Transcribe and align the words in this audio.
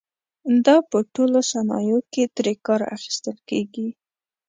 دا 0.65 0.77
په 0.89 0.97
ټولو 1.13 1.39
صنایعو 1.51 1.99
کې 2.13 2.23
ترې 2.35 2.53
کار 2.65 2.81
اخیستل 2.95 3.37
کېږي. 3.49 3.89